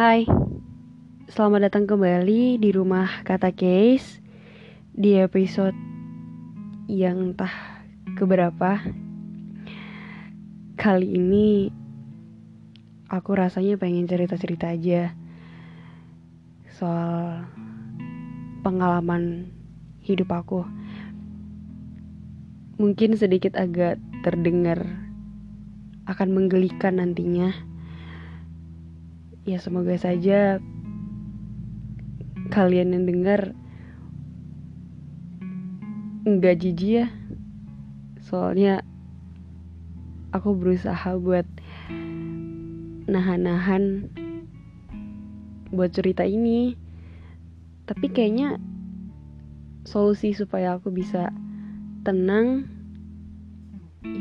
Hai, 0.00 0.24
selamat 1.28 1.68
datang 1.68 1.84
kembali 1.84 2.56
di 2.56 2.72
rumah 2.72 3.20
kata 3.20 3.52
case 3.52 4.24
Di 4.96 5.20
episode 5.20 5.76
yang 6.88 7.36
entah 7.36 7.84
keberapa? 8.16 8.80
Kali 10.80 11.04
ini 11.04 11.68
aku 13.12 13.36
rasanya 13.36 13.76
pengen 13.76 14.08
cerita-cerita 14.08 14.72
aja 14.72 15.12
Soal 16.72 17.44
pengalaman 18.64 19.52
hidup 20.00 20.32
aku. 20.32 20.64
Mungkin 22.80 23.20
sedikit 23.20 23.52
agak 23.52 24.00
terdengar 24.24 24.80
akan 26.08 26.32
menggelikan 26.32 27.04
nantinya 27.04 27.52
ya 29.50 29.58
semoga 29.58 29.98
saja 29.98 30.62
kalian 32.54 32.94
yang 32.94 33.04
dengar 33.10 33.50
nggak 36.22 36.62
jijik 36.62 37.02
ya. 37.02 37.06
Soalnya 38.22 38.86
aku 40.30 40.54
berusaha 40.54 41.18
buat 41.18 41.50
nahan-nahan 43.10 44.06
buat 45.74 45.90
cerita 45.90 46.22
ini. 46.22 46.78
Tapi 47.90 48.06
kayaknya 48.06 48.62
solusi 49.82 50.30
supaya 50.30 50.78
aku 50.78 50.94
bisa 50.94 51.34
tenang 52.06 52.70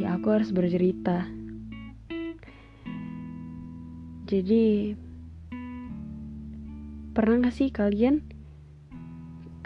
ya 0.00 0.16
aku 0.16 0.40
harus 0.40 0.56
bercerita. 0.56 1.28
Jadi 4.28 4.92
Pernah 7.18 7.50
gak 7.50 7.56
sih 7.58 7.74
kalian 7.74 8.22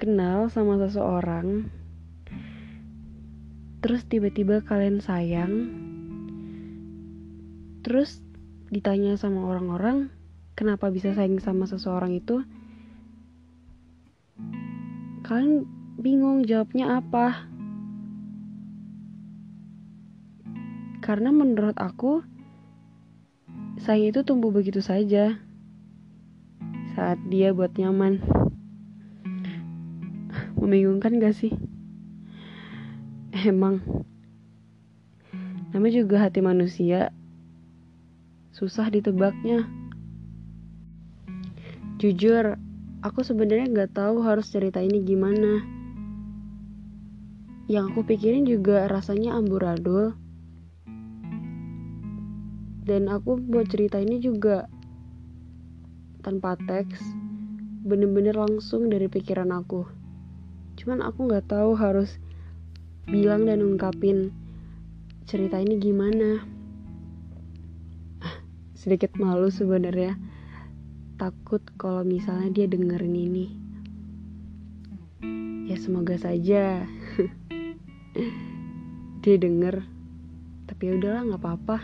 kenal 0.01 0.49
sama 0.49 0.81
seseorang 0.81 1.69
Terus 3.85 4.09
tiba-tiba 4.09 4.65
kalian 4.65 5.05
sayang 5.05 5.69
Terus 7.85 8.25
ditanya 8.73 9.21
sama 9.21 9.45
orang-orang 9.45 10.09
Kenapa 10.57 10.89
bisa 10.89 11.13
sayang 11.13 11.45
sama 11.45 11.69
seseorang 11.69 12.17
itu? 12.17 12.41
Kalian 15.21 15.69
bingung 16.01 16.49
jawabnya 16.49 17.05
apa? 17.05 17.53
Karena 21.05 21.29
menurut 21.29 21.77
aku 21.77 22.25
Sayang 23.77 24.09
itu 24.09 24.25
tumbuh 24.25 24.49
begitu 24.49 24.81
saja 24.81 25.52
saat 26.93 27.19
dia 27.29 27.53
buat 27.57 27.73
nyaman. 27.77 28.21
Membingungkan 30.61 31.19
gak 31.19 31.35
sih? 31.35 31.53
Emang. 33.33 33.81
Namanya 35.73 36.05
juga 36.05 36.29
hati 36.29 36.45
manusia. 36.45 37.11
Susah 38.53 38.93
ditebaknya. 38.93 39.65
Jujur, 41.97 42.61
aku 43.01 43.25
sebenarnya 43.25 43.73
nggak 43.73 43.97
tahu 43.97 44.21
harus 44.21 44.53
cerita 44.53 44.85
ini 44.85 45.01
gimana. 45.01 45.65
Yang 47.73 47.85
aku 47.97 48.01
pikirin 48.05 48.45
juga 48.45 48.85
rasanya 48.85 49.33
amburadul. 49.41 50.13
Dan 52.85 53.09
aku 53.09 53.41
buat 53.41 53.71
cerita 53.73 53.97
ini 53.97 54.21
juga 54.21 54.69
tanpa 56.23 56.55
teks 56.55 57.03
bener-bener 57.83 58.39
langsung 58.39 58.87
dari 58.87 59.11
pikiran 59.11 59.51
aku. 59.51 59.83
Cuman 60.79 61.03
aku 61.03 61.27
nggak 61.27 61.51
tahu 61.51 61.75
harus 61.75 62.23
bilang 63.11 63.43
dan 63.51 63.59
ungkapin 63.59 64.31
cerita 65.27 65.59
ini 65.59 65.83
gimana. 65.83 66.47
Sedikit 68.79 69.19
malu 69.19 69.51
sebenarnya. 69.51 70.15
Takut 71.19 71.63
kalau 71.75 72.07
misalnya 72.07 72.55
dia 72.55 72.67
dengerin 72.71 73.19
ini. 73.19 73.47
Ya 75.67 75.77
semoga 75.79 76.15
saja. 76.19 76.87
Dia 79.23 79.39
denger. 79.39 79.87
Tapi 80.67 80.83
ya 80.83 80.93
udahlah 80.99 81.23
nggak 81.31 81.43
apa-apa. 81.43 81.79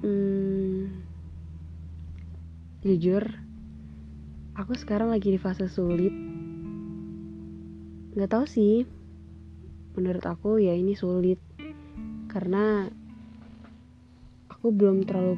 Hmm, 0.00 0.59
Jujur, 2.80 3.20
aku 4.56 4.72
sekarang 4.72 5.12
lagi 5.12 5.28
di 5.28 5.36
fase 5.36 5.68
sulit. 5.68 6.16
Gak 8.16 8.32
tau 8.32 8.48
sih, 8.48 8.88
menurut 9.92 10.24
aku 10.24 10.56
ya 10.56 10.72
ini 10.72 10.96
sulit. 10.96 11.36
Karena 12.32 12.88
aku 14.48 14.72
belum 14.72 15.04
terlalu 15.04 15.36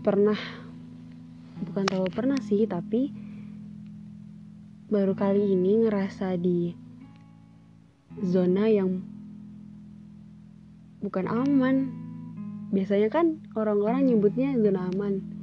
pernah, 0.00 0.40
bukan 1.60 1.84
terlalu 1.84 2.08
pernah 2.08 2.40
sih, 2.40 2.64
tapi 2.64 3.12
baru 4.88 5.12
kali 5.12 5.44
ini 5.44 5.84
ngerasa 5.84 6.40
di 6.40 6.72
zona 8.24 8.64
yang 8.64 9.04
bukan 11.04 11.28
aman. 11.28 11.92
Biasanya 12.72 13.12
kan 13.12 13.44
orang-orang 13.52 14.08
nyebutnya 14.08 14.56
zona 14.56 14.88
aman 14.88 15.37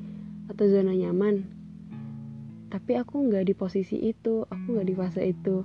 atau 0.51 0.65
zona 0.67 0.93
nyaman. 0.93 1.47
Tapi 2.69 2.91
aku 2.99 3.29
nggak 3.29 3.47
di 3.47 3.53
posisi 3.55 3.97
itu 4.01 4.43
aku 4.45 4.65
nggak 4.75 4.87
di 4.87 4.95
fase 4.95 5.21
itu. 5.23 5.63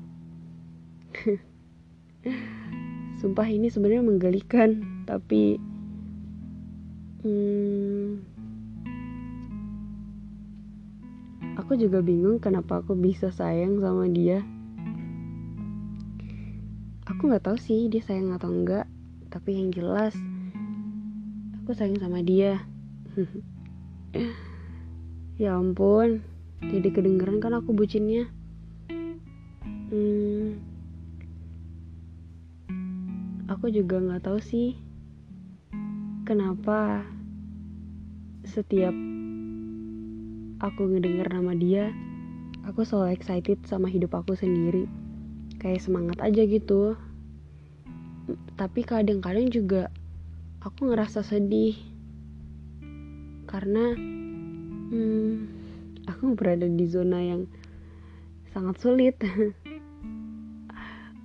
Sumpah 3.21 3.49
ini 3.51 3.69
sebenarnya 3.69 4.07
menggelikan 4.07 4.81
tapi 5.05 5.59
hmm, 7.27 8.23
aku 11.61 11.77
juga 11.77 12.01
bingung 12.01 12.41
kenapa 12.41 12.81
aku 12.81 12.97
bisa 12.97 13.35
sayang 13.35 13.83
sama 13.83 14.09
dia. 14.09 14.41
Aku 17.11 17.27
nggak 17.27 17.45
tahu 17.45 17.59
sih 17.59 17.91
dia 17.91 18.01
sayang 18.01 18.33
atau 18.33 18.49
enggak 18.49 18.87
tapi 19.31 19.55
yang 19.55 19.71
jelas 19.71 20.11
aku 21.63 21.71
sayang 21.71 22.03
sama 22.03 22.19
dia 22.19 22.67
Ya 25.41 25.57
ampun, 25.57 26.21
jadi 26.61 26.93
kedengeran 26.93 27.41
kan 27.41 27.57
aku 27.57 27.73
bucinnya. 27.73 28.29
Hmm, 29.89 30.61
aku 33.49 33.73
juga 33.73 34.05
nggak 34.05 34.29
tahu 34.29 34.37
sih 34.37 34.77
kenapa 36.29 37.09
setiap 38.45 38.93
aku 40.61 40.93
ngedenger 40.93 41.33
nama 41.33 41.57
dia, 41.57 41.89
aku 42.69 42.85
selalu 42.85 43.17
excited 43.17 43.65
sama 43.65 43.89
hidup 43.89 44.13
aku 44.13 44.37
sendiri. 44.37 44.85
Kayak 45.57 45.89
semangat 45.89 46.21
aja 46.21 46.45
gitu. 46.45 47.01
Tapi 48.61 48.85
kadang-kadang 48.85 49.49
juga 49.49 49.89
aku 50.61 50.93
ngerasa 50.93 51.25
sedih 51.25 51.81
karena 53.49 53.97
hmm, 54.91 55.33
aku 56.11 56.35
berada 56.35 56.67
di 56.67 56.87
zona 56.91 57.23
yang 57.23 57.47
sangat 58.51 58.77
sulit. 58.83 59.17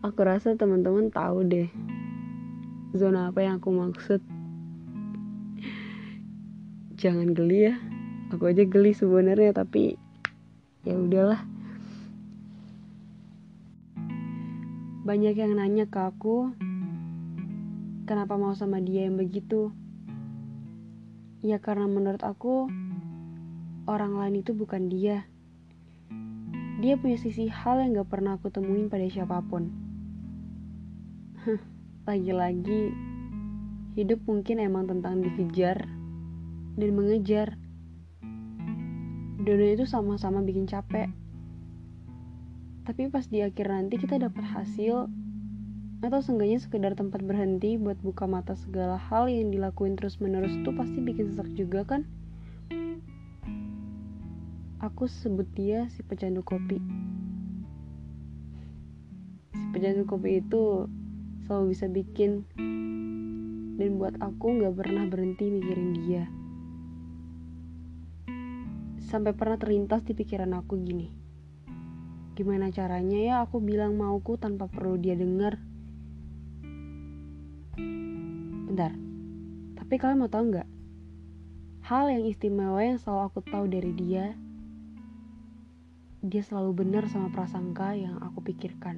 Aku 0.05 0.21
rasa 0.21 0.53
teman-teman 0.53 1.09
tahu 1.09 1.41
deh 1.49 1.65
zona 2.95 3.33
apa 3.33 3.43
yang 3.43 3.57
aku 3.59 3.73
maksud. 3.75 4.21
Jangan 6.95 7.35
geli 7.35 7.73
ya. 7.73 7.75
Aku 8.31 8.47
aja 8.47 8.63
geli 8.63 8.95
sebenarnya 8.95 9.51
tapi 9.51 9.99
ya 10.87 10.95
udahlah. 10.95 11.41
Banyak 15.09 15.35
yang 15.37 15.57
nanya 15.57 15.89
ke 15.89 15.99
aku 16.05 16.53
kenapa 18.05 18.37
mau 18.37 18.53
sama 18.53 18.77
dia 18.77 19.09
yang 19.09 19.19
begitu? 19.19 19.73
Ya 21.41 21.57
karena 21.57 21.89
menurut 21.89 22.21
aku 22.21 22.69
orang 23.85 24.17
lain 24.17 24.41
itu 24.41 24.51
bukan 24.57 24.89
dia. 24.89 25.29
Dia 26.81 26.97
punya 26.97 27.17
sisi 27.21 27.47
hal 27.47 27.81
yang 27.81 28.01
gak 28.01 28.09
pernah 28.09 28.37
aku 28.37 28.49
temuin 28.49 28.89
pada 28.89 29.05
siapa 29.05 29.41
pun. 29.45 29.69
Lagi-lagi, 32.09 32.93
hidup 33.93 34.19
mungkin 34.25 34.57
emang 34.61 34.89
tentang 34.89 35.21
dikejar 35.21 35.85
dan 36.75 36.89
mengejar. 36.97 37.57
Dua 39.45 39.77
itu 39.77 39.85
sama-sama 39.85 40.41
bikin 40.41 40.65
capek. 40.65 41.13
Tapi 42.85 43.09
pas 43.09 43.25
di 43.29 43.41
akhir 43.41 43.69
nanti 43.69 43.97
kita 44.01 44.17
dapat 44.17 44.45
hasil 44.45 45.09
atau 46.05 46.19
seenggaknya 46.21 46.61
sekedar 46.61 46.93
tempat 46.93 47.25
berhenti 47.25 47.81
buat 47.81 47.97
buka 47.97 48.29
mata 48.29 48.53
segala 48.53 48.97
hal 48.97 49.25
yang 49.25 49.49
dilakuin 49.49 49.97
terus 49.97 50.21
menerus 50.21 50.53
tuh 50.61 50.73
pasti 50.73 51.01
bikin 51.01 51.33
sesak 51.33 51.49
juga 51.57 51.81
kan? 51.81 52.05
Aku 54.85 55.09
sebut 55.09 55.49
dia 55.57 55.89
si 55.89 56.05
pecandu 56.05 56.45
kopi. 56.45 56.77
Si 59.49 59.65
pecandu 59.73 60.05
kopi 60.05 60.45
itu 60.45 60.85
selalu 61.49 61.73
bisa 61.73 61.89
bikin 61.89 62.45
dan 63.81 63.97
buat 63.97 64.13
aku 64.21 64.61
gak 64.61 64.77
pernah 64.77 65.09
berhenti 65.09 65.49
mikirin 65.49 65.91
dia. 66.05 66.29
Sampai 69.09 69.33
pernah 69.33 69.57
terlintas 69.57 70.05
di 70.05 70.13
pikiran 70.13 70.53
aku 70.53 70.77
gini. 70.77 71.09
Gimana 72.37 72.69
caranya 72.69 73.17
ya 73.17 73.35
aku 73.41 73.57
bilang 73.63 73.97
mauku 73.97 74.37
tanpa 74.37 74.69
perlu 74.69 75.01
dia 75.01 75.17
dengar? 75.17 75.57
Bentar, 78.69 78.93
tapi 79.81 79.93
kalian 79.97 80.19
mau 80.19 80.29
tahu 80.29 80.51
nggak? 80.51 80.69
Hal 81.85 82.11
yang 82.11 82.27
istimewa 82.27 82.81
yang 82.83 82.99
selalu 82.99 83.21
aku 83.29 83.39
tahu 83.45 83.65
dari 83.71 83.93
dia, 83.95 84.35
dia 86.25 86.41
selalu 86.41 86.81
benar 86.81 87.05
sama 87.05 87.29
prasangka 87.29 87.93
yang 87.93 88.17
aku 88.17 88.41
pikirkan. 88.41 88.97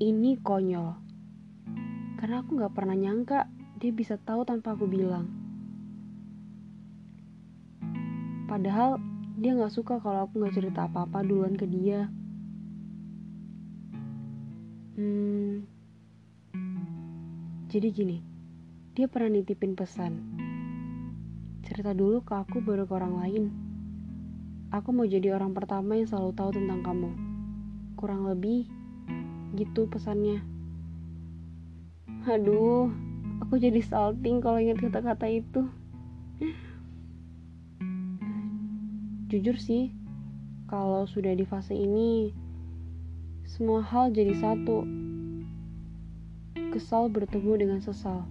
Ini 0.00 0.40
konyol, 0.40 0.96
karena 2.16 2.40
aku 2.40 2.56
gak 2.56 2.72
pernah 2.72 2.96
nyangka 2.96 3.44
dia 3.76 3.92
bisa 3.92 4.16
tahu 4.16 4.48
tanpa 4.48 4.72
aku 4.72 4.88
bilang. 4.88 5.28
Padahal 8.48 8.96
dia 9.36 9.52
gak 9.52 9.76
suka 9.76 10.00
kalau 10.00 10.24
aku 10.24 10.40
gak 10.40 10.56
cerita 10.56 10.88
apa-apa 10.88 11.20
duluan 11.20 11.52
ke 11.52 11.68
dia. 11.68 12.08
Hmm, 14.96 15.68
jadi 17.68 17.92
gini, 17.92 18.24
dia 18.96 19.04
pernah 19.10 19.36
nitipin 19.36 19.74
pesan 19.74 20.44
Cerita 21.64 21.96
dulu 21.96 22.20
ke 22.20 22.36
aku 22.36 22.60
baru 22.60 22.84
ke 22.84 22.92
orang 22.92 23.14
lain. 23.24 23.63
Aku 24.74 24.90
mau 24.90 25.06
jadi 25.06 25.30
orang 25.30 25.54
pertama 25.54 25.94
yang 25.94 26.10
selalu 26.10 26.34
tahu 26.34 26.50
tentang 26.58 26.82
kamu. 26.82 27.14
Kurang 27.94 28.26
lebih 28.26 28.66
gitu 29.54 29.86
pesannya. 29.86 30.42
Aduh, 32.26 32.90
aku 33.38 33.62
jadi 33.62 33.78
salting 33.78 34.42
kalau 34.42 34.58
ingat 34.58 34.82
kata-kata 34.82 35.30
itu. 35.30 35.70
Jujur 39.30 39.54
sih, 39.62 39.94
kalau 40.66 41.06
sudah 41.06 41.38
di 41.38 41.46
fase 41.46 41.78
ini, 41.78 42.34
semua 43.46 43.78
hal 43.78 44.10
jadi 44.10 44.34
satu. 44.42 44.82
Kesal 46.74 47.14
bertemu 47.14 47.52
dengan 47.62 47.78
sesal. 47.78 48.26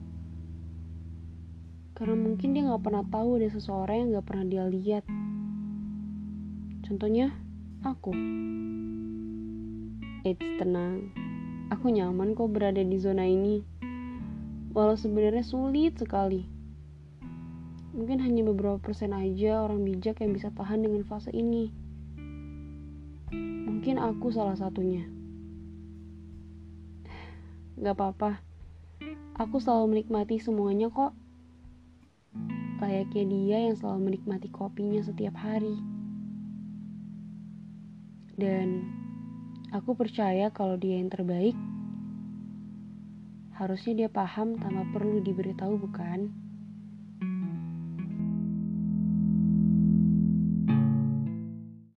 Karena 1.96 2.20
mungkin 2.20 2.52
dia 2.52 2.68
gak 2.68 2.84
pernah 2.84 3.08
tahu 3.08 3.40
ada 3.40 3.48
seseorang 3.48 3.96
yang 3.96 4.20
gak 4.20 4.28
pernah 4.28 4.44
dia 4.44 4.68
lihat. 4.68 5.08
Contohnya, 6.84 7.32
aku. 7.80 8.12
Eits, 10.28 10.44
tenang. 10.60 11.16
Aku 11.72 11.88
nyaman 11.88 12.36
kok 12.36 12.52
berada 12.52 12.84
di 12.84 13.00
zona 13.00 13.24
ini. 13.24 13.64
Walau 14.76 15.00
sebenarnya 15.00 15.48
sulit 15.48 15.96
sekali. 15.96 16.44
Mungkin 17.96 18.20
hanya 18.20 18.44
beberapa 18.44 18.82
persen 18.84 19.16
aja 19.16 19.64
orang 19.64 19.86
bijak 19.88 20.20
yang 20.20 20.36
bisa 20.36 20.52
tahan 20.52 20.84
dengan 20.84 21.08
fase 21.08 21.32
ini. 21.32 21.72
Mungkin 23.64 24.02
aku 24.02 24.34
salah 24.36 24.60
satunya. 24.60 25.08
Gak 27.80 27.96
apa-apa. 27.96 28.44
Aku 29.40 29.64
selalu 29.64 29.98
menikmati 29.98 30.38
semuanya 30.38 30.92
kok 30.92 31.16
layaknya 32.84 33.24
dia 33.32 33.58
yang 33.72 33.76
selalu 33.80 34.12
menikmati 34.12 34.52
kopinya 34.52 35.00
setiap 35.00 35.40
hari. 35.40 35.93
Dan 38.34 38.90
aku 39.70 39.94
percaya 39.94 40.50
kalau 40.50 40.74
dia 40.74 40.98
yang 40.98 41.14
terbaik, 41.14 41.54
harusnya 43.54 44.06
dia 44.06 44.10
paham 44.10 44.58
tanpa 44.58 44.90
perlu 44.90 45.22
diberitahu, 45.22 45.78
bukan? 45.78 46.34